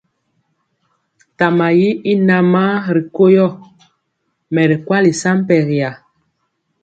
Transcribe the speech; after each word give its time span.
Tama 1.37 1.67
yi 1.79 1.89
i 2.11 2.13
namaa 2.27 2.75
ri 2.95 3.03
ko 3.15 3.23
yɔ, 3.35 3.47
mɛ 4.53 4.61
ri 4.69 4.77
kwali 4.85 5.11
sampɛriya. 5.21 5.89